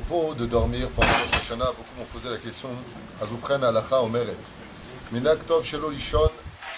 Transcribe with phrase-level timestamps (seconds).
[0.00, 2.68] propos de dormir pendant Rosh Hashanah, beaucoup m'ont posé la question
[3.22, 4.36] Azoufren alacha omeret.
[5.12, 6.30] Minak tov shelo lishon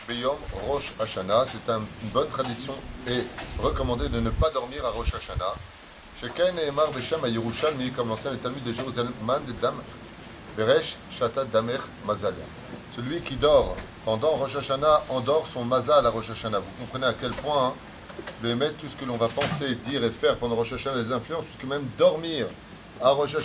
[0.06, 0.36] beyom
[0.68, 1.46] Rosh Hashanah.
[1.46, 2.74] C'est un- une bonne tradition
[3.08, 3.22] et
[3.58, 5.54] recommandé de ne pas dormir à Rosh Hashanah.
[6.20, 9.12] Sheken et Emar Beshem à Yerushalmi, comme Talmud de Jérusalem,
[9.46, 9.76] de Dam,
[10.54, 10.98] Beresh
[11.50, 12.44] Damer Mazalia.
[12.94, 16.58] Celui qui dort pendant Rosh Hashanah endort son mazal à Rosh Hashanah.
[16.58, 20.36] Vous comprenez à quel point, hein, tout ce que l'on va penser, dire et faire
[20.36, 22.46] pendant Rosh Hashanah les influences, puisque même dormir
[23.02, 23.36] à Rosh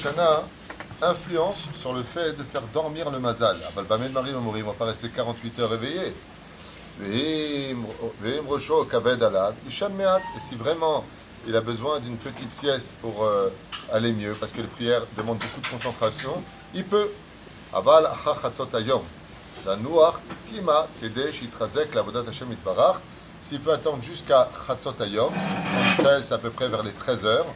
[1.02, 3.58] influence sur le fait de faire dormir le mazal.
[3.70, 6.14] Aval Bamed Marie Mamori, on va pas rester 48 heures me'at.
[7.04, 7.76] Et
[10.40, 11.04] si vraiment
[11.48, 13.50] il a besoin d'une petite sieste pour euh,
[13.92, 16.44] aller mieux, parce que les prières demandent beaucoup de concentration,
[16.76, 17.10] il peut.
[17.74, 18.08] Aval
[20.50, 21.42] kima kedesh
[21.94, 22.56] lavodat Hashem.
[23.42, 26.84] S'il peut attendre jusqu'à chatzot hayom, ce qui en Israël c'est à peu près vers
[26.84, 27.48] les 13 heures,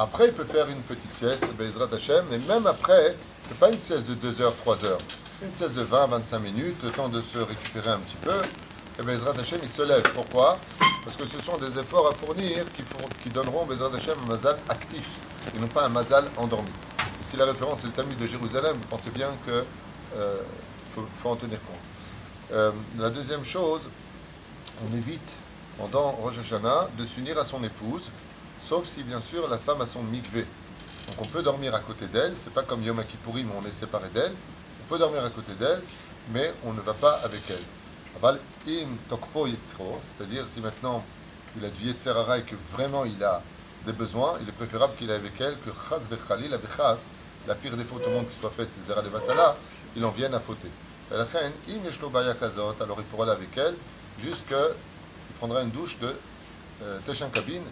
[0.00, 3.14] après il peut faire une petite sieste, Bezrat Hashem, mais même après,
[3.46, 4.98] c'est pas une sieste de 2 heures, 3 heures,
[5.42, 8.32] une sieste de 20-25 minutes, le temps de se récupérer un petit peu,
[8.98, 10.02] et Bezrat Hashem, il se lève.
[10.14, 10.56] Pourquoi?
[11.04, 14.28] Parce que ce sont des efforts à fournir qui, font- qui donneront Bezrat Hashem un
[14.28, 15.06] mazal actif,
[15.54, 16.70] et non pas un mazal endormi.
[16.98, 19.64] Et si la référence est le Talmud de Jérusalem, vous pensez bien que
[20.16, 20.36] euh,
[20.94, 21.76] faut, en tenir compte.
[22.52, 23.82] Euh, la deuxième chose,
[24.82, 25.32] on évite
[25.76, 26.36] pendant Rosh
[26.98, 28.10] de s'unir à son épouse,
[28.62, 30.46] sauf si bien sûr la femme a son mikvé.
[31.08, 33.72] Donc on peut dormir à côté d'elle, c'est pas comme Yom Kippourim où on est
[33.72, 34.32] séparé d'elle,
[34.84, 35.82] on peut dormir à côté d'elle,
[36.32, 37.64] mais on ne va pas avec elle.
[40.02, 41.04] C'est-à-dire si maintenant
[41.56, 43.42] il a du yetzerara et que vraiment il a
[43.86, 47.08] des besoins, il est préférable qu'il ait avec elle que chas vechalil avechas,
[47.48, 49.08] la pire des fautes au monde qui soit faite, c'est zera de
[49.96, 50.68] il en vienne à fauter.
[51.10, 51.26] Alors
[52.98, 53.74] il pourra aller avec elle,
[54.20, 56.14] jusque il prendra une douche de
[56.82, 57.64] euh, Teshan Kabine,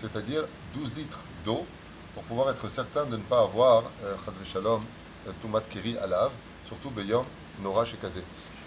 [0.00, 1.66] c'est-à-dire 12 litres d'eau,
[2.14, 4.82] pour pouvoir être certain de ne pas avoir, euh, chas v'shalom,
[5.28, 6.30] euh, Tumat Keri Alav,
[6.64, 7.24] surtout Beyom,
[7.62, 8.22] Nora Shekazé.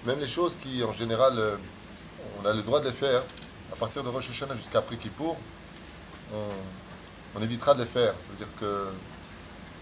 [0.05, 1.55] Même les choses qui, en général, euh,
[2.41, 3.23] on a le droit de les faire,
[3.71, 4.97] à partir de Rosh Hashanah jusqu'à après
[6.33, 6.37] on,
[7.35, 8.13] on évitera de les faire.
[8.19, 8.87] Ça veut dire que,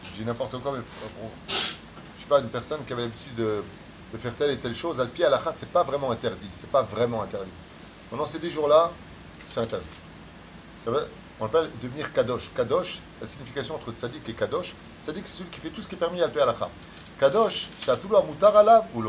[0.06, 0.82] je dis n'importe quoi, mais
[1.18, 3.64] pour- je sais pas, une personne qui avait l'habitude de,
[4.18, 6.48] faire telle et telle chose, al pied à la c'est pas vraiment interdit.
[6.52, 7.52] C'est pas vraiment interdit.
[8.10, 8.92] Pendant ces 10 jours-là,
[9.48, 9.86] c'est interdit.
[10.84, 11.08] Ça veut,
[11.42, 12.52] on appelle devenir Kadosh.
[12.56, 14.76] Kadosh, la signification entre Tzadik et Kadosh.
[15.04, 16.40] Tzadik, c'est celui qui fait tout ce qui est permis à l'Alpé
[17.20, 19.04] Kadosh, ou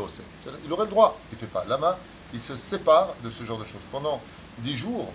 [0.65, 1.63] Il aurait le droit, il ne fait pas.
[1.67, 1.99] Lama,
[2.33, 3.83] il se sépare de ce genre de choses.
[3.91, 4.19] Pendant
[4.57, 5.11] dix jours,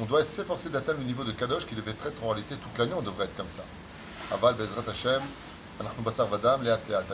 [0.00, 2.94] on doit s'efforcer d'atteindre le niveau de Kadosh qui devait être en réalité toute l'année,
[2.96, 3.62] on devrait être comme ça.
[4.32, 5.22] Aval, Bezrat Hashem,
[5.98, 7.04] Basar Vadam, Léat, Léat.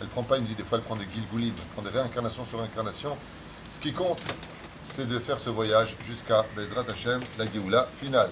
[0.00, 2.44] Elle prend pas une vie, des fois elle prend des Gilgulim, elle prend des réincarnations
[2.44, 3.16] sur réincarnation.
[3.70, 4.20] Ce qui compte,
[4.82, 8.30] c'est de faire ce voyage jusqu'à Bezrat Hashem, la Géoula finale.